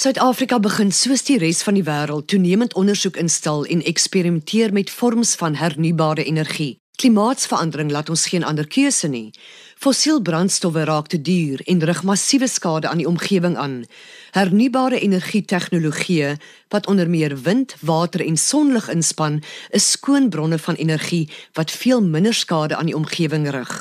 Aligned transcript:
Suid-Afrika 0.00 0.56
begin 0.64 0.88
soos 0.96 1.20
die 1.28 1.34
res 1.36 1.58
van 1.60 1.76
die 1.76 1.82
wêreld 1.84 2.30
toenemend 2.32 2.72
ondersoek 2.80 3.18
instel 3.20 3.66
en 3.68 3.82
eksperimenteer 3.84 4.72
met 4.72 4.88
vorms 4.88 5.34
van 5.36 5.58
hernubare 5.60 6.24
energie. 6.24 6.78
Klimaatsverandering 6.96 7.90
laat 7.92 8.08
ons 8.08 8.24
geen 8.32 8.46
ander 8.48 8.64
keuse 8.64 9.10
nie. 9.12 9.34
Fossiel 9.76 10.22
brandstowwe 10.24 10.86
raak 10.88 11.10
te 11.12 11.20
duur 11.20 11.60
en 11.68 11.84
rig 11.84 12.00
massiewe 12.08 12.48
skade 12.48 12.88
aan 12.88 13.02
die 13.02 13.08
omgewing 13.08 13.58
aan. 13.60 13.82
Hernubare 14.30 15.00
energie 15.00 15.42
tegnologieë 15.42 16.36
wat 16.70 16.86
onder 16.86 17.10
meer 17.10 17.34
wind, 17.42 17.74
water 17.80 18.22
en 18.22 18.36
sonlig 18.36 18.88
inspan, 18.88 19.40
is 19.70 19.90
skoon 19.90 20.28
bronne 20.30 20.58
van 20.58 20.74
energie 20.74 21.28
wat 21.58 21.70
veel 21.70 22.02
minder 22.02 22.34
skade 22.34 22.76
aan 22.76 22.86
die 22.86 22.96
omgewing 22.96 23.48
rig. 23.50 23.72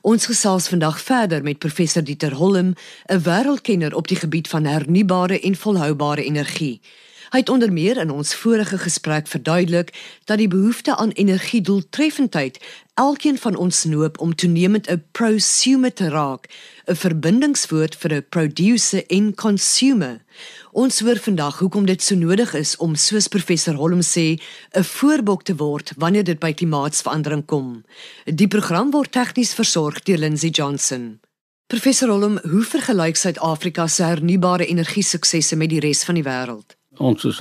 Ons 0.00 0.26
gesels 0.30 0.68
vandag 0.68 1.00
verder 1.00 1.42
met 1.42 1.58
professor 1.58 2.04
Dieter 2.04 2.32
Holm, 2.32 2.74
'n 3.10 3.22
wêreldkenner 3.22 3.94
op 3.94 4.08
die 4.08 4.16
gebied 4.16 4.48
van 4.48 4.64
hernubare 4.64 5.40
en 5.40 5.56
volhoubare 5.56 6.24
energie. 6.24 6.80
Hy 7.28 7.42
het 7.42 7.48
onder 7.48 7.72
meer 7.72 7.96
in 8.00 8.10
ons 8.10 8.34
vorige 8.34 8.78
gesprek 8.78 9.26
verduidelik 9.28 9.90
dat 10.24 10.38
die 10.40 10.48
behoefte 10.48 10.96
aan 10.96 11.10
energiedoeltreffendheid 11.10 12.56
elkeen 12.94 13.38
van 13.38 13.56
ons 13.56 13.84
noop 13.84 14.20
om 14.20 14.34
toenemend 14.34 14.88
'n 14.90 15.04
prosumer 15.12 15.92
te 15.92 16.08
raak, 16.08 16.48
'n 16.86 16.94
verbindingswoord 16.94 17.94
vir 17.96 18.14
'n 18.14 18.26
producer 18.28 19.06
en 19.06 19.34
consumer. 19.34 20.24
Ons 20.72 21.00
hoor 21.00 21.18
vandag 21.18 21.58
hoekom 21.58 21.86
dit 21.86 22.02
so 22.02 22.14
nodig 22.14 22.54
is 22.54 22.76
om 22.76 22.94
soos 22.94 23.28
professor 23.28 23.74
Holm 23.74 24.00
sê, 24.00 24.40
'n 24.72 24.84
voorbok 24.84 25.42
te 25.42 25.56
word 25.56 25.92
wanneer 25.96 26.24
dit 26.24 26.38
by 26.38 26.52
klimaatsverandering 26.52 27.44
kom. 27.44 27.84
Die 28.24 28.48
program 28.48 28.90
word 28.90 29.12
tegnies 29.12 29.54
versorg 29.54 30.02
deur 30.02 30.18
Lindsey 30.18 30.48
Johnson. 30.48 31.20
Professor 31.66 32.08
Holm, 32.08 32.38
hoe 32.42 32.64
vergelyk 32.64 33.16
Suid-Afrika 33.16 33.86
se 33.86 34.02
hernubare 34.02 34.66
energie 34.66 35.02
suksesse 35.02 35.56
met 35.56 35.68
die 35.68 35.80
res 35.80 36.04
van 36.04 36.14
die 36.14 36.24
wêreld? 36.24 36.77
Ons 36.98 37.24
is 37.24 37.40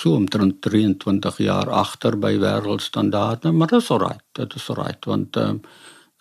so 0.00 0.14
omtrent 0.16 0.60
23 0.64 1.40
jaar 1.44 1.70
agter 1.70 2.16
by 2.16 2.36
wêreldstandaarde, 2.40 3.52
maar 3.52 3.68
dit 3.72 3.82
is 3.82 3.90
alright. 3.90 4.24
Dit 4.38 4.54
is 4.56 4.68
alright 4.72 5.04
want 5.06 5.36
um, 5.36 5.60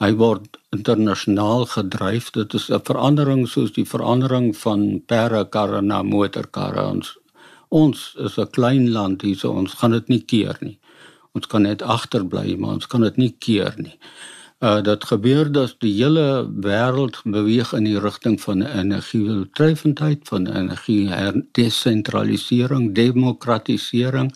hy 0.02 0.12
word 0.18 0.58
internasionaal 0.76 1.66
gedryf. 1.72 2.32
Dit 2.36 2.54
is 2.54 2.70
'n 2.70 2.82
verandering 2.84 3.48
soos 3.48 3.72
die 3.72 3.86
verandering 3.86 4.58
van 4.58 5.02
perdekarre 5.06 5.82
na 5.82 6.02
motorkarre. 6.04 6.88
Ons 6.90 7.18
ons 7.70 8.16
is 8.18 8.38
'n 8.38 8.50
klein 8.52 8.92
land 8.92 9.22
hier, 9.22 9.38
so 9.38 9.52
ons 9.52 9.74
gaan 9.74 9.92
dit 9.92 10.08
nie 10.08 10.22
keer 10.22 10.58
nie. 10.60 10.80
Ons 11.34 11.48
kan 11.48 11.62
net 11.62 11.82
agterbly, 11.82 12.58
maar 12.58 12.74
ons 12.74 12.88
kan 12.88 13.02
dit 13.02 13.18
nie 13.18 13.36
keer 13.40 13.74
nie 13.78 13.98
uh 14.62 14.82
dat 14.82 15.06
gebeur 15.10 15.52
dat 15.52 15.76
die 15.82 15.94
hele 16.04 16.50
wêreld 16.62 17.22
beweeg 17.24 17.74
in 17.74 17.88
die 17.90 18.00
rigting 18.00 18.42
van 18.42 18.62
energiedoeltreffendheid 18.62 20.28
van 20.30 20.48
energie 20.48 21.10
desentralisering 21.52 22.92
demokratisering 22.96 24.30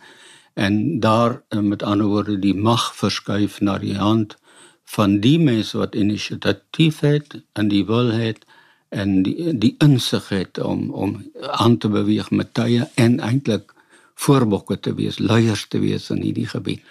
en 0.53 0.99
daar 0.99 1.41
uh, 1.49 1.59
met 1.59 1.83
ander 1.83 2.07
woorde 2.07 2.39
die 2.39 2.55
mag 2.55 2.95
verskuif 2.95 3.59
na 3.61 3.77
die 3.77 3.97
hand 3.97 4.37
van 4.85 5.19
die 5.19 5.39
mense 5.39 5.77
wat 5.77 5.95
inisiatief 5.95 6.99
het 6.99 7.41
en 7.53 7.67
die 7.67 7.85
wil 7.85 8.11
het 8.11 8.45
en 8.89 9.21
die 9.23 9.57
die 9.57 9.75
insig 9.77 10.29
het 10.29 10.59
om 10.59 10.89
om 10.89 11.31
aan 11.51 11.77
te 11.77 11.89
beweeg 11.89 12.31
met 12.31 12.53
tye 12.53 12.89
en 12.95 13.19
eintlik 13.19 13.73
voorbokke 14.15 14.79
te 14.79 14.93
wees 14.93 15.19
leiers 15.19 15.67
te 15.67 15.79
wees 15.79 16.09
in 16.09 16.21
hierdie 16.21 16.47
gebied 16.47 16.81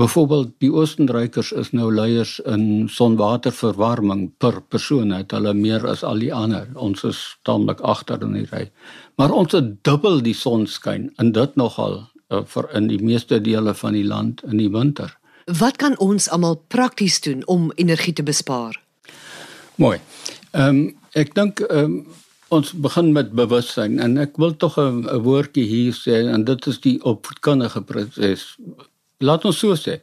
Byvoorbeeld 0.00 0.54
die 0.64 0.70
Oostenrykers 0.72 1.50
is 1.52 1.70
nou 1.76 1.90
leiers 1.92 2.38
in 2.48 2.88
sonwaterverwarming 2.88 4.30
per 4.40 4.62
persoon 4.72 5.10
het 5.12 5.34
hulle 5.36 5.52
meer 5.52 5.84
as 5.84 6.00
al 6.00 6.22
die 6.24 6.30
ander. 6.32 6.70
Ons 6.80 7.02
is 7.04 7.20
tamelik 7.44 7.82
agter 7.84 8.22
in 8.24 8.32
die 8.38 8.46
ry. 8.48 8.70
Maar 9.20 9.34
ons 9.36 9.52
het 9.52 9.74
dubbel 9.84 10.22
die 10.24 10.36
sonskyn 10.36 11.10
en 11.20 11.34
dit 11.36 11.58
nogal 11.60 11.98
uh, 12.32 12.40
vir 12.54 12.70
in 12.72 12.88
die 12.88 13.02
meeste 13.04 13.36
dele 13.44 13.74
van 13.76 13.92
die 13.92 14.06
land 14.08 14.40
in 14.48 14.62
die 14.62 14.70
winter. 14.72 15.12
Wat 15.60 15.76
kan 15.76 15.98
ons 16.00 16.30
almal 16.32 16.56
prakties 16.72 17.20
doen 17.20 17.44
om 17.44 17.68
energie 17.76 18.14
te 18.16 18.24
bespaar? 18.24 18.80
Mooi. 19.76 19.98
Ehm 20.52 20.68
um, 20.68 20.82
ek 21.12 21.34
dink 21.36 21.60
ehm 21.68 21.84
um, 21.84 22.20
ons 22.52 22.72
begin 22.84 23.12
met 23.12 23.32
bewustheid 23.32 23.98
en 24.00 24.16
ek 24.20 24.38
wil 24.40 24.56
tog 24.56 24.78
'n 24.80 25.04
woordjie 25.24 25.64
hier 25.68 25.92
sê 25.92 26.24
en 26.32 26.44
dit 26.44 26.66
is 26.66 26.80
die 26.80 26.96
opvoedkundige 27.04 27.80
proses 27.80 28.56
laat 29.22 29.44
ons 29.48 29.58
so 29.58 29.76
sê 29.78 30.00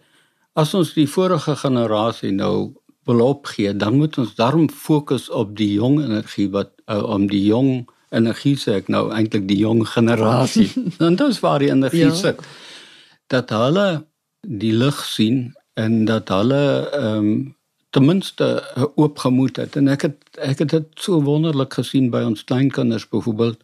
as 0.60 0.74
ons 0.74 0.94
die 0.98 1.08
vorige 1.08 1.56
generasie 1.56 2.32
nou 2.36 2.74
wil 3.10 3.22
opgee 3.26 3.74
dan 3.74 3.98
moet 3.98 4.18
ons 4.22 4.36
daarom 4.38 4.70
fokus 4.70 5.30
op 5.30 5.56
die 5.58 5.74
jong 5.78 6.00
energie 6.04 6.50
wat 6.56 6.74
uh, 6.88 7.04
om 7.04 7.28
die 7.32 7.46
jong 7.46 7.88
energie 8.16 8.56
sê 8.58 8.80
ek 8.80 8.90
nou 8.94 9.08
eintlik 9.14 9.46
die 9.50 9.60
jong 9.62 9.84
generasie 9.88 10.70
en 11.06 11.18
dit 11.20 11.28
is 11.28 11.42
waar 11.46 11.62
die 11.64 11.72
energie 11.74 12.08
ja. 12.08 12.16
sit. 12.18 12.42
Dat 13.30 13.54
hulle 13.54 13.88
die 14.42 14.74
lig 14.74 15.00
sien 15.06 15.50
en 15.80 16.04
dat 16.10 16.34
hulle 16.34 16.64
ehm 16.90 17.32
um, 17.32 17.32
ten 17.90 18.06
minste 18.06 18.46
oopgemoed 19.02 19.56
het. 19.58 19.74
En 19.80 19.88
ek 19.90 20.04
het 20.06 20.38
ek 20.46 20.60
het 20.62 20.74
dit 20.76 20.90
so 21.02 21.24
wonderlik 21.26 21.74
gesien 21.74 22.12
by 22.14 22.22
ons 22.22 22.44
kleinkinders 22.46 23.08
byvoorbeeld 23.10 23.64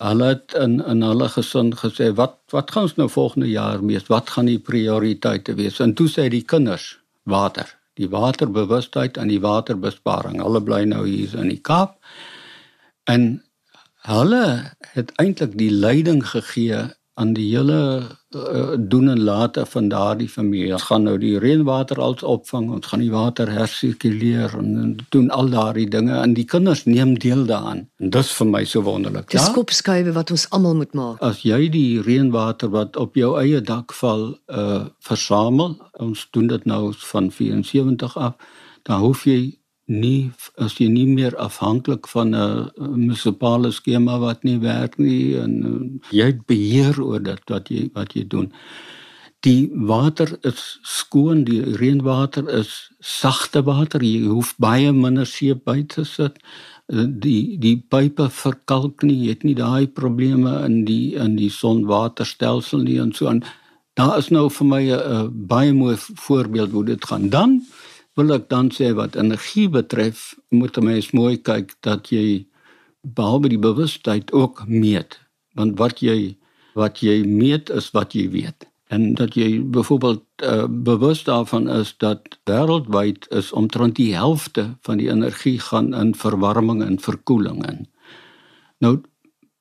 Hulle 0.00 0.30
het 0.32 0.54
in 0.56 0.78
in 0.80 1.02
hulle 1.04 1.28
gesin 1.28 1.74
gesê 1.76 2.08
wat 2.16 2.38
wat 2.54 2.70
gaan 2.72 2.88
ons 2.88 2.96
nou 2.96 3.08
volgende 3.12 3.50
jaar 3.50 3.82
mees? 3.84 4.06
Wat 4.08 4.30
gaan 4.32 4.48
die 4.48 4.58
prioriteite 4.58 5.54
wees? 5.58 5.80
En 5.84 5.92
toe 5.94 6.08
sê 6.08 6.28
die 6.32 6.44
kinders 6.52 6.94
water, 7.28 7.68
die 8.00 8.08
waterbewustheid 8.08 9.20
en 9.20 9.28
die 9.28 9.42
waterbesparing. 9.44 10.40
Hulle 10.40 10.62
bly 10.64 10.84
nou 10.88 11.04
hier 11.06 11.36
in 11.42 11.52
die 11.52 11.60
Kaap. 11.60 11.98
En 13.04 13.42
hulle 14.08 14.44
het 14.94 15.12
eintlik 15.20 15.58
die 15.60 15.70
leiding 15.70 16.24
gegee 16.32 16.80
aan 17.20 17.34
die 17.36 17.50
hele 17.52 17.78
uh, 18.36 18.74
doen 18.78 19.10
en 19.12 19.20
late 19.20 19.66
van 19.66 19.88
daardie 19.92 20.28
familie. 20.28 20.72
Ons 20.72 20.86
gaan 20.88 21.04
nou 21.04 21.16
die 21.20 21.34
reënwater 21.42 22.00
als 22.00 22.22
opvang, 22.22 22.70
ons 22.72 22.88
gaan 22.88 23.02
die 23.04 23.12
water 23.12 23.50
hersirkuleer 23.52 24.56
en, 24.58 24.70
en 24.80 24.94
doen 25.12 25.28
al 25.36 25.52
daardie 25.52 25.88
dinge 25.92 26.16
en 26.16 26.34
die 26.38 26.46
kinders 26.48 26.86
neem 26.88 27.16
deel 27.20 27.44
daaraan. 27.50 27.84
En 28.00 28.14
dis 28.16 28.32
vir 28.38 28.50
my 28.54 28.64
so 28.64 28.84
wonderlik. 28.86 29.28
Dis 29.34 29.50
ja? 29.50 29.52
kopskuive 29.56 30.16
wat 30.16 30.32
ons 30.32 30.46
almal 30.56 30.78
moet 30.80 30.96
maak. 30.96 31.20
As 31.24 31.44
jy 31.44 31.68
die 31.74 32.00
reënwater 32.06 32.72
wat 32.72 32.96
op 33.00 33.18
jou 33.20 33.34
eie 33.42 33.60
dak 33.60 33.92
val, 34.00 34.30
uh 34.48 34.80
versamel, 35.04 35.76
ons 36.00 36.26
doen 36.32 36.48
dit 36.48 36.64
nou 36.68 36.92
van 37.12 37.30
74 37.34 38.16
af, 38.16 38.56
dan 38.88 39.02
hoef 39.04 39.26
jy 39.28 39.59
nie 39.90 40.30
as 40.62 40.76
jy 40.78 40.86
nie 40.88 41.06
meer 41.10 41.34
afhanklik 41.42 42.06
van 42.08 42.34
'n 42.34 42.70
munisipale 42.78 43.72
skema 43.72 44.18
wat 44.18 44.44
nie 44.44 44.58
werk 44.58 44.98
nie 44.98 45.36
en 45.36 45.52
uh, 45.66 46.08
jy 46.10 46.26
het 46.26 46.46
beheer 46.46 47.02
oor 47.02 47.20
dit 47.20 47.42
wat 47.50 47.68
jy 47.68 47.90
wat 47.94 48.14
jy 48.14 48.24
doen. 48.24 48.52
Die 49.40 49.70
water 49.72 50.38
is 50.44 50.78
skoon, 50.82 51.44
die 51.44 51.62
reënwater 51.80 52.48
is 52.48 52.90
sagte 53.00 53.62
water. 53.64 54.02
Jy 54.02 54.28
hoef 54.28 54.54
baie 54.58 54.92
minder 54.92 55.26
seep 55.26 55.64
by 55.64 55.82
te 55.82 56.04
sit. 56.04 56.38
Uh, 56.92 57.06
die 57.08 57.56
die 57.58 57.76
pype 57.88 58.28
verkalk 58.30 59.02
nie, 59.02 59.24
jy 59.24 59.28
het 59.28 59.44
nie 59.44 59.54
daai 59.54 59.86
probleme 59.86 60.64
in 60.66 60.84
die 60.84 61.16
in 61.16 61.36
die 61.36 61.50
sonwaterstelsel 61.50 62.84
nie 62.84 63.00
en 63.00 63.12
so 63.12 63.26
aan. 63.26 63.42
Daar 63.98 64.18
is 64.18 64.30
nou 64.30 64.48
vir 64.50 64.66
my 64.66 64.82
'n 64.92 65.46
baie 65.46 65.72
mooi 65.72 65.96
voorbeeld 65.98 66.70
hoe 66.70 66.84
dit 66.84 67.04
gaan. 67.04 67.28
Dan 67.28 67.62
wil 68.20 68.36
ek 68.36 68.48
dan 68.52 68.68
sê 68.74 68.92
wat 68.96 69.16
energie 69.16 69.68
betref, 69.72 70.34
moet 70.52 70.76
'n 70.76 70.84
mens 70.84 71.10
mooi 71.16 71.36
kyk 71.36 71.74
dat 71.80 72.12
jy 72.12 72.46
behalwe 73.02 73.48
die 73.48 73.58
bewustheid 73.58 74.32
ook 74.32 74.68
meet. 74.68 75.20
Want 75.54 75.78
wat 75.78 76.00
jy 76.00 76.36
wat 76.74 77.00
jy 77.02 77.24
meet 77.26 77.70
is 77.70 77.90
wat 77.90 78.12
jy 78.14 78.28
weet. 78.30 78.66
En 78.90 79.14
dat 79.14 79.34
jy 79.34 79.60
byvoorbeeld 79.62 80.22
uh, 80.42 80.66
bewus 80.68 81.24
daarvan 81.24 81.68
is 81.68 81.94
dat 81.98 82.38
wêreldwyd 82.44 83.26
is 83.30 83.52
omtrent 83.52 83.96
die 83.96 84.14
helfte 84.14 84.76
van 84.86 84.98
die 84.98 85.10
energie 85.10 85.58
gaan 85.58 85.94
in 85.94 86.14
verwarming 86.14 86.82
en 86.82 86.98
verkoeling 86.98 87.66
in. 87.66 87.86
Nou 88.78 89.00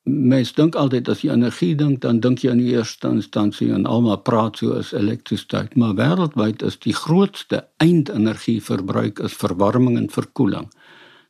mens 0.09 0.52
dink 0.58 0.75
altyd 0.75 1.09
as 1.12 1.22
jy 1.24 1.31
energie 1.34 1.76
dink 1.78 2.02
dan 2.06 2.20
dink 2.23 2.44
jy 2.44 2.52
aan 2.52 2.61
die 2.61 2.73
eerste 2.73 3.11
instansie 3.11 3.70
en 3.76 3.85
almal 3.85 4.20
praat 4.29 4.59
so 4.61 4.76
as 4.79 4.91
elektrisiteit 4.97 5.76
maar 5.79 5.96
wêreldwyd 6.00 6.66
is 6.66 6.79
die 6.85 6.96
grootste 6.96 7.64
eindenergieverbruik 7.85 9.22
is 9.26 9.38
verwarming 9.40 9.97
en 9.97 10.09
verkoeling. 10.09 10.70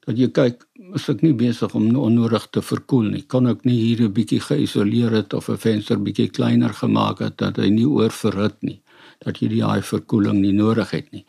Dat 0.08 0.18
jy 0.18 0.30
kyk 0.34 0.66
as 0.98 1.10
ek 1.12 1.22
nie 1.22 1.36
besig 1.38 1.74
om 1.78 1.90
onnodig 1.96 2.48
te 2.56 2.62
verkoel 2.66 3.12
nie. 3.14 3.24
Kan 3.28 3.48
ek 3.48 3.66
nie 3.66 3.78
hier 3.78 4.02
'n 4.08 4.14
bietjie 4.14 4.42
geïsoleer 4.42 5.12
het 5.12 5.34
of 5.34 5.50
'n 5.50 5.58
venster 5.58 5.98
bietjie 5.98 6.30
kleiner 6.30 6.74
gemaak 6.74 7.20
het 7.20 7.38
dat 7.38 7.58
hy 7.58 7.70
nie 7.70 7.88
oorverhit 7.88 8.58
nie 8.62 8.82
dat 9.26 9.40
jy 9.42 9.50
die 9.52 9.64
hy 9.66 9.82
verkoeling 9.84 10.40
nie 10.40 10.54
nodig 10.56 10.92
het 10.96 11.12
nie. 11.12 11.26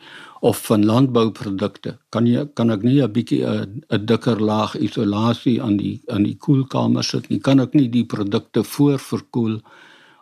Of 0.47 0.63
van 0.69 0.85
landbouprodukte 0.87 1.97
kan 2.15 2.27
jy 2.27 2.45
kan 2.55 2.71
ek 2.71 2.83
nie 2.83 3.01
'n 3.01 3.11
bietjie 3.11 3.43
'n 3.45 4.05
dikker 4.05 4.39
laag 4.39 4.75
isolasie 4.75 5.61
aan 5.61 5.77
die 5.77 6.01
aan 6.07 6.23
die 6.23 6.37
koelkamer 6.37 7.03
sit 7.03 7.29
nie? 7.29 7.39
Kan 7.39 7.59
ek 7.59 7.73
nie 7.73 7.89
die 7.89 8.05
produkte 8.05 8.63
voorverkoel? 8.63 9.61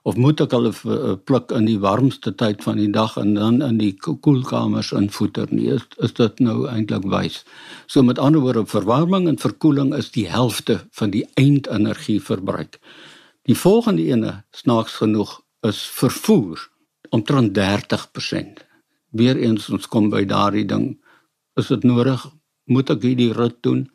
Of 0.04 0.16
moet 0.16 0.42
ek 0.42 0.52
hulle 0.52 0.72
eh, 0.72 1.16
pluk 1.26 1.52
in 1.52 1.66
die 1.66 1.80
warmste 1.80 2.32
tyd 2.36 2.64
van 2.64 2.78
die 2.78 2.90
dag 2.90 3.18
en 3.18 3.34
dan 3.34 3.62
in 3.62 3.78
die 3.78 3.94
koelkamers 3.94 4.92
invoeter 4.92 5.48
nie? 5.52 5.68
Is, 5.68 5.86
is 5.98 6.14
dit 6.14 6.40
nou 6.40 6.68
eintlik 6.68 7.04
wys? 7.04 7.44
So 7.86 8.02
met 8.02 8.20
ander 8.20 8.42
woorde 8.42 8.66
verwarming 8.66 9.28
en 9.28 9.38
verkoeling 9.38 9.94
is 9.94 10.12
die 10.12 10.28
helfte 10.28 10.80
van 10.92 11.10
die 11.10 11.26
eindenergieverbruik. 11.36 12.80
Die 13.44 13.58
volgende 13.58 14.04
ene 14.04 14.44
snaaks 14.52 14.96
genoeg 15.04 15.42
is 15.62 15.84
vervoer 15.84 16.70
omtrent 17.10 17.54
30% 17.58 18.66
weer 19.12 19.38
eens 19.38 19.70
ons 19.74 19.88
kom 19.88 20.10
by 20.10 20.26
daardie 20.30 20.66
ding. 20.68 20.92
Is 21.60 21.72
dit 21.74 21.86
nodig? 21.88 22.26
Moet 22.70 22.94
ek 22.94 23.06
hierdie 23.08 23.32
rit 23.34 23.58
doen? 23.66 23.88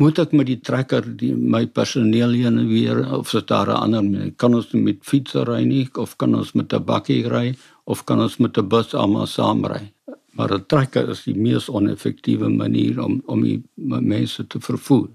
Moet 0.00 0.18
ek 0.22 0.32
met 0.34 0.48
die 0.48 0.58
trekker 0.64 1.06
die 1.18 1.32
my 1.34 1.66
personeel 1.66 2.32
heen 2.34 2.58
en 2.58 2.68
weer 2.70 3.02
of 3.18 3.34
is 3.34 3.44
daar 3.46 3.68
'n 3.68 3.82
ander 3.84 4.32
kan 4.36 4.54
ons 4.54 4.72
met 4.72 4.98
fiets 5.02 5.34
ry 5.34 5.62
nie 5.64 5.88
of 5.94 6.16
kan 6.16 6.34
ons 6.34 6.54
met 6.54 6.72
'n 6.72 6.84
bakkie 6.84 7.28
ry 7.28 7.54
of 7.84 8.04
kan 8.04 8.20
ons 8.20 8.38
met 8.38 8.58
'n 8.58 8.68
bus 8.68 8.94
almal 8.94 9.26
saam 9.26 9.64
ry 9.64 9.92
maar 10.32 10.50
'n 10.54 10.66
trekker 10.66 11.08
is 11.10 11.24
die 11.24 11.34
mees 11.34 11.68
oneffektiewe 11.68 12.48
manier 12.48 13.00
om 13.00 13.22
om 13.26 13.42
die 13.42 13.62
mense 13.76 14.46
te 14.46 14.60
vervoer 14.60 15.10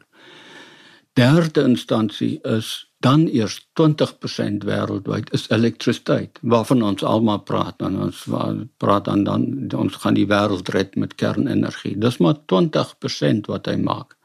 derde 1.17 1.63
instansie 1.65 2.37
is 2.57 2.73
dan 3.05 3.27
eers 3.29 3.59
20% 3.79 4.65
wêreldwyd 4.65 5.31
is 5.37 5.47
elektrisiteit 5.53 6.39
waarvan 6.41 6.83
ons 6.85 7.03
almal 7.05 7.41
praat 7.45 7.81
en 7.85 7.97
ons 8.07 8.23
praat 8.81 9.05
dan 9.09 9.23
dan 9.25 9.47
ons 9.85 9.97
gaan 10.03 10.17
die 10.17 10.27
wêreld 10.29 10.69
red 10.73 10.95
met 10.95 11.17
kernenergie 11.17 11.97
dis 11.97 12.21
maar 12.23 12.39
20% 12.53 13.51
wat 13.53 13.69
hy 13.69 13.77
maak 13.81 14.17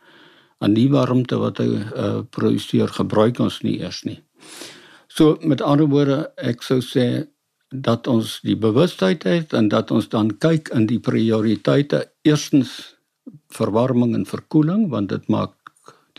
aan 0.62 0.77
die 0.79 0.89
warmte 0.91 1.39
wat 1.43 1.59
hy 1.59 1.69
uh, 1.75 2.23
produseer 2.31 2.91
gebruik 2.94 3.41
ons 3.43 3.61
nie 3.67 3.81
eers 3.83 4.03
nie. 4.06 4.21
So 5.11 5.37
met 5.43 5.62
ander 5.65 5.91
woorde 5.91 6.19
ek 6.39 6.62
sou 6.62 6.79
sê 6.85 7.27
dat 7.73 8.06
ons 8.11 8.39
die 8.47 8.56
bewustheid 8.56 9.27
het 9.27 9.56
en 9.56 9.71
dat 9.73 9.91
ons 9.91 10.09
dan 10.12 10.31
kyk 10.44 10.71
in 10.77 10.87
die 10.87 11.00
prioriteite 11.03 12.05
eerstens 12.29 12.94
verwarming 13.53 14.15
en 14.19 14.29
verkoeling 14.29 14.87
want 14.93 15.11
dit 15.12 15.27
maak 15.33 15.56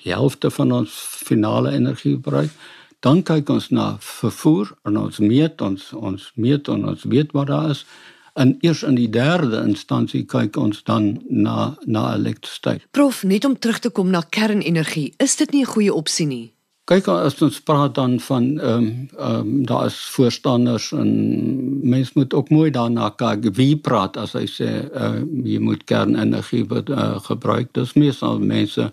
die 0.01 0.11
helfte 0.11 0.51
van 0.51 0.71
ons 0.71 0.91
finale 1.25 1.71
energieverbruik. 1.71 2.49
Dan 2.99 3.23
kyk 3.23 3.49
ons 3.49 3.69
na 3.69 3.97
vervoer 3.99 4.71
en 4.83 4.97
ons 4.97 5.19
meet 5.19 5.61
ons 5.61 5.93
ons 5.93 6.31
meet 6.35 6.67
en 6.67 6.87
ons 6.87 7.03
weet 7.03 7.31
wat 7.31 7.47
daar 7.47 7.69
is 7.69 7.85
En 8.33 8.57
eers 8.65 8.81
in 8.83 8.95
die 8.97 9.09
derde 9.13 9.59
instansie 9.61 10.23
kyk 10.25 10.57
ons 10.57 10.81
dan 10.89 11.19
na 11.29 11.75
na 11.85 12.07
elektrisiteit. 12.15 12.87
Prof, 12.91 13.21
net 13.23 13.45
om 13.45 13.53
terug 13.59 13.79
te 13.79 13.91
kom 13.93 14.09
na 14.09 14.23
kernenergie, 14.29 15.13
is 15.21 15.35
dit 15.35 15.51
nie 15.51 15.61
'n 15.61 15.73
goeie 15.73 15.93
opsie 15.93 16.25
nie? 16.25 16.53
Kyk 16.85 17.07
as 17.07 17.41
ons 17.41 17.61
praat 17.61 17.95
dan 17.95 18.19
van 18.19 18.59
ehm 18.59 18.69
um, 18.69 19.09
ehm 19.17 19.39
um, 19.39 19.65
daar 19.65 19.85
is 19.85 19.99
voorstanders 20.15 20.91
en 20.91 21.09
mens 21.89 22.13
moet 22.13 22.33
ook 22.33 22.49
mooi 22.49 22.71
daarna 22.71 23.09
kyk 23.09 23.55
wie 23.55 23.75
praat 23.77 24.17
as 24.17 24.33
hy 24.33 24.45
sê 24.45 24.89
uh, 24.93 25.21
jy 25.43 25.59
moet 25.59 25.83
kernenergie 25.83 26.65
uh, 26.65 27.19
gebruik. 27.19 27.73
Dis 27.73 27.93
meestal 27.93 28.39
mense 28.39 28.91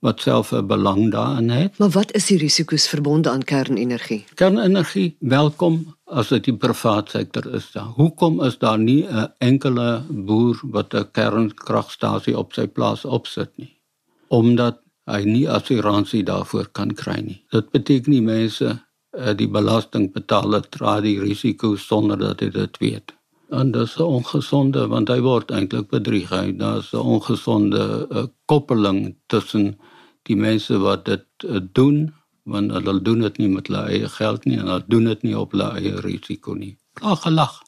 wat 0.00 0.20
self 0.20 0.52
'n 0.52 0.66
belang 0.66 1.10
daarin 1.10 1.50
het. 1.50 1.78
Maar 1.78 1.90
wat 1.90 2.12
is 2.12 2.26
die 2.26 2.38
risiko's 2.38 2.88
verbonde 2.88 3.30
aan 3.30 3.42
kernenergie? 3.44 4.24
Kernenergie, 4.34 5.16
welkom 5.18 5.94
as 6.04 6.28
dit 6.28 6.44
die 6.44 6.56
privaat 6.56 7.10
sektor 7.10 7.54
is. 7.54 7.70
Da. 7.72 7.84
Hoekom 7.96 8.42
is 8.42 8.58
daar 8.58 8.78
nie 8.78 9.06
'n 9.06 9.32
enkele 9.38 10.02
boer 10.08 10.60
wat 10.62 10.94
'n 10.94 11.10
kernkragstasie 11.12 12.38
op 12.38 12.52
sy 12.52 12.66
plaas 12.66 13.04
opsit 13.04 13.50
nie? 13.56 13.80
Omdat 14.28 14.80
hy 15.04 15.22
nie 15.24 15.50
assuransie 15.50 16.22
daarvoor 16.22 16.68
kan 16.72 16.94
kry 16.94 17.20
nie. 17.20 17.44
Dit 17.50 17.70
beteken 17.70 18.12
nie 18.12 18.22
mense 18.22 18.78
eh, 19.10 19.34
die 19.36 19.48
belasting 19.48 20.12
betaal 20.12 20.52
het 20.52 20.70
dra 20.70 21.00
die 21.00 21.20
risiko 21.20 21.76
sonder 21.76 22.18
dat 22.18 22.40
hy 22.40 22.48
dit 22.48 22.78
weet. 22.78 23.12
En 23.50 23.72
dit 23.72 23.82
is 23.82 23.96
ongesonde 23.96 24.86
want 24.86 25.08
hy 25.08 25.20
word 25.20 25.50
eintlik 25.50 25.88
bedrieg. 25.90 26.30
Daar's 26.58 26.92
'n 26.92 26.96
ongesonde 26.96 28.06
uh, 28.10 28.24
koppeling 28.44 29.16
tussen 29.26 29.78
die 30.28 30.36
mense 30.36 30.78
wat 30.78 31.04
dit 31.04 31.26
uh, 31.44 31.60
doen 31.72 32.12
want 32.50 32.72
hulle 32.72 33.00
doen 33.02 33.20
dit 33.20 33.38
nie 33.38 33.48
met 33.48 33.68
hulle 33.68 33.86
eie 33.88 34.08
geld 34.08 34.44
nie 34.48 34.58
en 34.58 34.66
hulle 34.66 34.84
doen 34.88 35.04
dit 35.04 35.26
nie 35.28 35.34
op 35.38 35.52
hulle 35.54 35.68
eie 35.78 36.00
risiko 36.04 36.54
nie. 36.54 36.76
Ag 37.00 37.22
gelag. 37.26 37.60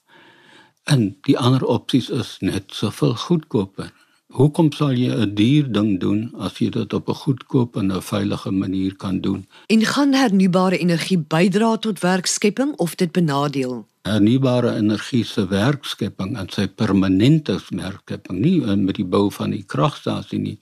En 0.90 1.12
die 1.28 1.38
ander 1.38 1.64
opsies 1.64 2.10
is 2.10 2.36
net 2.40 2.72
soveel 2.74 3.14
goedkoper. 3.14 3.92
Hoekom 4.32 4.70
sal 4.72 4.96
jy 4.96 5.12
'n 5.12 5.34
duur 5.36 5.66
ding 5.72 6.00
doen 6.00 6.32
as 6.40 6.58
jy 6.58 6.70
dit 6.70 6.92
op 6.92 7.08
'n 7.08 7.14
goedkoop 7.14 7.76
en 7.76 7.92
'n 7.92 8.00
veilige 8.00 8.50
manier 8.50 8.96
kan 8.96 9.20
doen? 9.20 9.46
En 9.66 9.84
gaan 9.84 10.12
hernubare 10.12 10.78
energie 10.78 11.18
bydra 11.18 11.76
tot 11.76 12.00
werkskepping 12.00 12.72
of 12.76 12.94
dit 12.94 13.12
benadeel? 13.12 13.86
Hernubare 14.02 14.74
energie 14.74 15.24
se 15.24 15.46
werkskepping 15.46 16.36
en 16.36 16.48
sy 16.48 16.66
permanente 16.66 17.60
werkskepping 17.68 18.38
nie 18.38 18.76
met 18.76 18.94
die 18.94 19.04
bou 19.04 19.30
van 19.30 19.50
die 19.50 19.64
kragstasie 19.66 20.38
nie, 20.38 20.58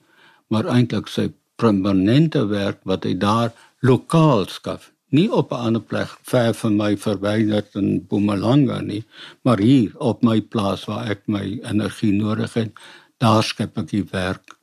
maar 0.47 0.65
eintlik 0.65 1.07
sy 1.07 1.31
permanente 1.61 2.45
werk 2.49 2.81
wat 2.89 3.05
hy 3.07 3.13
daar 3.17 3.53
lokaal 3.85 4.47
skaf. 4.49 4.89
Nie 5.11 5.27
op 5.31 5.51
'n 5.51 5.63
ander 5.67 5.81
plek 5.81 6.11
ver 6.23 6.53
van 6.53 6.75
my 6.75 6.97
verwyderd 6.97 7.75
in 7.75 7.93
Mpumalanga 8.03 8.81
nie 8.81 9.03
maar 9.43 9.59
hier 9.59 9.91
op 9.97 10.23
my 10.23 10.41
plaas 10.41 10.85
waar 10.85 11.09
ek 11.09 11.21
my 11.27 11.59
energie 11.63 12.13
nodig 12.13 12.53
het 12.53 12.71
daar 13.17 13.43
skep 13.43 13.77
ek 13.77 13.89
die 13.91 14.05
werk 14.11 14.57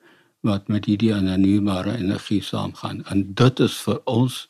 wat 0.47 0.69
met 0.69 0.87
hierdie 0.87 1.13
hernubare 1.13 1.97
energie 1.99 2.43
saamgaan. 2.43 3.03
En 3.11 3.25
dit 3.35 3.61
is 3.61 3.79
vir 3.87 4.01
ons 4.05 4.49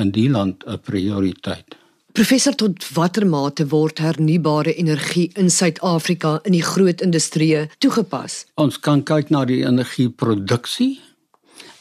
in 0.00 0.10
die 0.10 0.28
land 0.30 0.64
'n 0.66 0.78
prioriteit. 0.80 1.76
Professor 2.12 2.54
tot 2.54 2.88
watter 2.92 3.26
mate 3.26 3.66
word 3.68 3.98
hernubare 3.98 4.74
energie 4.74 5.30
in 5.34 5.50
Suid-Afrika 5.50 6.40
in 6.44 6.52
die 6.52 6.62
groot 6.62 7.00
industrie 7.00 7.68
toegepas? 7.78 8.44
Ons 8.54 8.80
kan 8.80 9.02
kyk 9.02 9.30
na 9.30 9.44
die 9.44 9.64
energieproduksie 9.64 11.00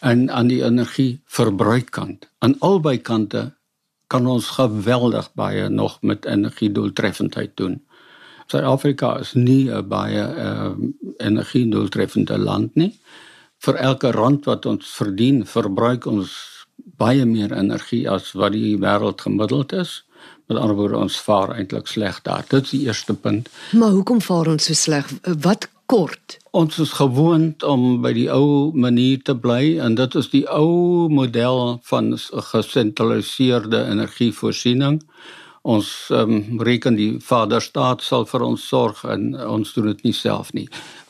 en 0.01 0.29
aan 0.31 0.49
die 0.49 0.63
energieverbruikkant. 0.65 2.27
Aan 2.39 2.55
albei 2.59 2.97
kante 2.97 3.51
kan 4.11 4.27
ons 4.27 4.49
geweldig 4.57 5.29
baie 5.39 5.69
nog 5.69 6.01
met 6.01 6.25
energiedoeltreffendheid 6.25 7.55
doen. 7.55 7.79
Suid-Afrika 8.51 9.15
is 9.19 9.33
nie 9.33 9.71
'n 9.71 9.87
baie 9.87 10.23
uh, 10.35 10.71
energiedoeltreffende 11.17 12.37
land 12.37 12.75
nie. 12.75 12.99
Vir 13.57 13.75
elke 13.75 14.11
rand 14.11 14.45
wat 14.45 14.65
ons 14.65 14.89
verdien, 14.97 15.45
verbruik 15.45 16.05
ons 16.05 16.33
baie 16.97 17.25
meer 17.25 17.53
energie 17.53 18.09
as 18.09 18.31
wat 18.31 18.51
die 18.51 18.77
wêreld 18.77 19.21
gemiddeld 19.21 19.71
is. 19.73 20.03
Met 20.47 20.57
ander 20.57 20.75
woorde, 20.75 20.97
ons 20.97 21.21
vaar 21.21 21.53
eintlik 21.55 21.87
sleg 21.87 22.21
daar. 22.21 22.43
Dit 22.47 22.63
is 22.63 22.69
die 22.69 22.85
eerste 22.85 23.13
punt. 23.13 23.49
Maar 23.71 23.89
hoekom 23.89 24.21
vaar 24.21 24.47
ons 24.47 24.65
so 24.65 24.73
sleg? 24.73 25.07
Wat 25.41 25.69
kort. 25.91 26.37
Ons 26.55 26.77
is 26.79 26.93
gewoond 26.95 27.63
om 27.67 27.99
by 28.03 28.13
die 28.15 28.29
ou 28.31 28.71
manier 28.79 29.19
te 29.27 29.33
bly 29.35 29.75
en 29.83 29.97
dit 29.99 30.13
is 30.15 30.29
die 30.31 30.45
ou 30.47 31.09
model 31.11 31.81
van 31.89 32.13
gesentraliseerde 32.51 33.81
energievoorsiening. 33.91 35.01
Ons 35.67 35.89
um, 36.15 36.61
reken 36.63 36.95
die 36.95 37.09
Vaderstaat 37.21 38.05
sal 38.05 38.23
vir 38.29 38.45
ons 38.45 38.63
sorg 38.71 39.03
en 39.03 39.33
ons 39.35 39.73
doen 39.75 39.89
dit 39.91 40.07
nie 40.07 40.15
self 40.15 40.53
nie. 40.57 40.65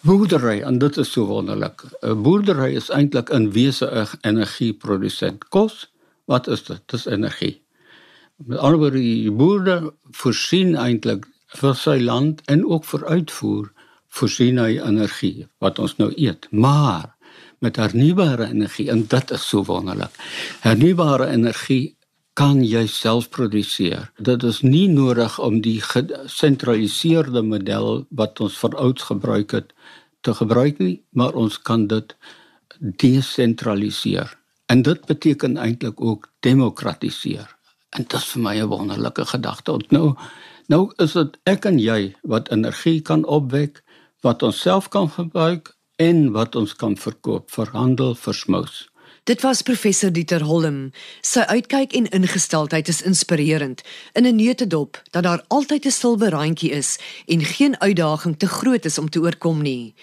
Boerdery 0.07 0.57
en 0.65 0.79
dit 0.81 0.97
is 1.03 1.13
so 1.13 1.29
wonderlik. 1.29 1.85
'n 2.01 2.23
Boerdery 2.25 2.73
is 2.75 2.89
eintlik 2.89 3.29
in 3.29 3.51
wese 3.53 3.85
'n 3.85 4.07
energieprodusent. 4.33 5.45
Kos, 5.49 5.87
wat 6.25 6.47
is 6.47 6.63
dit? 6.63 6.81
Dis 6.87 7.05
energie. 7.05 7.61
Met 8.45 8.57
ander 8.57 8.79
woorde, 8.79 8.97
die 8.97 9.31
boere 9.31 9.93
voorsien 10.11 10.75
eintlik 10.75 11.29
vir 11.61 11.75
sy 11.75 11.99
land 11.99 12.41
en 12.49 12.65
ook 12.65 12.85
vir 12.85 13.05
uitvoer 13.05 13.71
voorsien 14.11 14.59
hy 14.59 14.75
energie 14.79 15.47
wat 15.63 15.79
ons 15.79 15.97
nou 15.99 16.11
eet. 16.15 16.47
Maar 16.51 17.11
met 17.61 17.77
hernubare 17.77 18.49
energie 18.49 18.89
en 18.89 19.05
dit 19.07 19.31
is 19.31 19.47
so 19.47 19.63
wonderlik. 19.63 20.13
Hernubare 20.65 21.29
energie 21.31 21.95
kan 22.39 22.61
jy 22.63 22.85
self 22.87 23.29
produseer. 23.29 24.09
Dit 24.17 24.43
is 24.47 24.61
nie 24.63 24.87
nodig 24.89 25.37
om 25.39 25.59
die 25.61 25.79
gesentraliseerde 25.83 27.43
model 27.45 28.05
wat 28.09 28.39
ons 28.41 28.57
verouds 28.57 29.09
gebruik 29.11 29.55
het 29.57 29.73
te 30.25 30.33
gebruik 30.37 30.79
nie, 30.79 31.01
maar 31.17 31.35
ons 31.37 31.57
kan 31.61 31.87
dit 31.91 32.15
desentraliseer. 32.79 34.31
En 34.71 34.81
dit 34.85 35.05
beteken 35.05 35.57
eintlik 35.57 36.01
ook 36.01 36.29
demokratiseer. 36.39 37.49
En 37.91 38.05
dit 38.07 38.13
is 38.17 38.27
vir 38.33 38.41
my 38.41 38.55
'n 38.61 38.67
wonderlike 38.67 39.25
gedagte. 39.25 39.79
Nou 39.89 40.15
nou 40.67 40.91
is 40.97 41.11
dit 41.11 41.37
ek 41.43 41.65
en 41.65 41.79
jy 41.79 42.15
wat 42.21 42.51
energie 42.51 43.01
kan 43.01 43.25
opwek 43.25 43.83
wat 44.21 44.43
ons 44.43 44.61
self 44.61 44.87
kan 44.89 45.09
gebruik 45.09 45.75
en 45.95 46.31
wat 46.31 46.55
ons 46.55 46.75
kan 46.75 46.97
verkoop 46.97 47.51
vir 47.51 47.69
handel 47.73 48.15
vir 48.15 48.33
smous. 48.33 48.85
Dit 49.29 49.41
was 49.41 49.61
professor 49.61 50.09
Dieter 50.09 50.41
Holm. 50.41 50.89
Sy 51.21 51.43
uitkyk 51.45 51.93
en 51.93 52.07
ingesteldheid 52.09 52.87
is 52.89 53.03
inspirerend. 53.05 53.83
In 54.17 54.25
'n 54.25 54.35
neutedop 54.35 55.01
dat 55.11 55.23
daar 55.23 55.43
altyd 55.47 55.85
'n 55.85 55.91
silwer 55.91 56.29
randjie 56.29 56.71
is 56.71 56.97
en 57.25 57.41
geen 57.41 57.79
uitdaging 57.79 58.37
te 58.37 58.47
groot 58.47 58.85
is 58.85 58.97
om 58.97 59.09
te 59.09 59.19
oorkom 59.19 59.61
nie. 59.61 59.93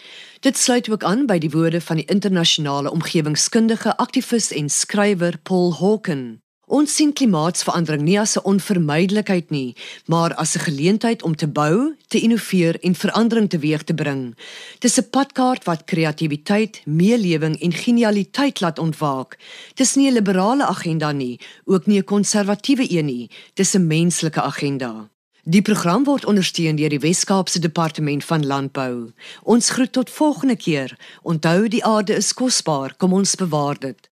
Dit 0.41 0.57
sluit 0.57 0.91
ook 0.91 1.03
aan 1.03 1.27
by 1.27 1.39
die 1.39 1.51
woorde 1.51 1.81
van 1.81 1.97
die 1.97 2.05
internasionale 2.05 2.91
omgewingskundige 2.91 3.97
aktivis 3.97 4.53
en 4.53 4.69
skrywer 4.69 5.39
Paul 5.43 5.75
Hawken. 5.75 6.43
Ons 6.69 6.93
sien 6.93 7.15
klimaatsverandering 7.17 8.03
nie 8.05 8.19
as 8.21 8.37
'n 8.37 8.45
onvermydelikheid 8.45 9.51
nie, 9.51 9.75
maar 10.05 10.35
as 10.35 10.55
'n 10.55 10.67
geleentheid 10.69 11.23
om 11.23 11.35
te 11.35 11.49
bou, 11.49 11.97
te 12.09 12.21
innoveer 12.21 12.77
en 12.81 12.95
verandering 12.95 13.49
teweeg 13.49 13.83
te 13.85 13.95
bring. 13.95 14.37
Dis 14.79 14.99
'n 14.99 15.09
padkaart 15.11 15.65
wat 15.65 15.85
kreatiwiteit, 15.85 16.83
meelewing 16.85 17.61
en 17.61 17.73
genialiteit 17.73 18.61
laat 18.61 18.79
ontwaak. 18.79 19.39
Dis 19.75 19.95
nie 19.95 20.11
'n 20.11 20.13
liberale 20.13 20.67
agenda 20.67 21.13
nie, 21.13 21.41
ook 21.65 21.87
nie 21.87 21.99
'n 21.99 22.05
konservatiewe 22.05 22.85
een 22.91 23.07
nie. 23.07 23.31
Dis 23.55 23.75
'n 23.75 23.87
menslike 23.87 24.43
agenda. 24.43 25.09
Die 25.45 25.63
program 25.63 26.05
word 26.05 26.25
ondersteun 26.25 26.77
deur 26.77 26.89
die 26.89 26.99
Wes-Kaapse 26.99 27.59
Departement 27.59 28.25
van 28.25 28.47
Landbou. 28.47 29.13
Ons 29.43 29.71
groet 29.71 29.93
tot 29.93 30.11
volgende 30.11 30.57
keer. 30.57 30.99
Onthou 31.23 31.69
die 31.69 31.85
aarde 31.85 32.15
is 32.15 32.35
kosbaar, 32.35 32.95
kom 32.97 33.13
ons 33.13 33.35
bewaar 33.35 33.79
dit. 33.79 34.08